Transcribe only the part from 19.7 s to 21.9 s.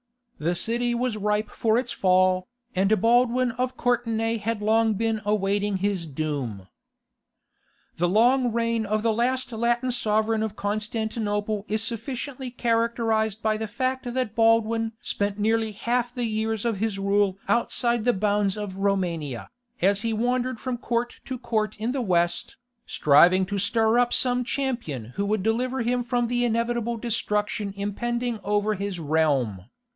as he wandered from court to court